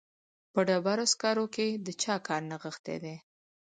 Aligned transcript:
په 0.53 0.59
ډبرو 0.67 1.05
سکرو 1.13 1.45
کې 1.55 1.67
د 1.85 1.87
چا 2.01 2.15
کار 2.27 2.41
نغښتی 2.49 2.95
دی 3.03 3.15